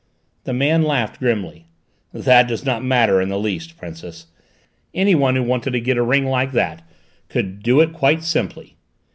The 0.45 0.53
man 0.53 0.81
laughed 0.81 1.19
grimly. 1.19 1.67
"That 2.11 2.47
does 2.47 2.65
not 2.65 2.83
matter 2.83 3.21
in 3.21 3.29
the 3.29 3.37
least, 3.37 3.77
Princess. 3.77 4.25
Anyone 4.95 5.35
who 5.35 5.43
wanted 5.43 5.73
to 5.73 5.79
get 5.79 5.95
a 5.95 6.01
ring 6.01 6.25
like 6.25 6.53
that 6.53 6.81
could 7.29 7.61
do 7.61 7.81
it 7.81 7.93
quite 7.93 8.23
simply." 8.23 8.77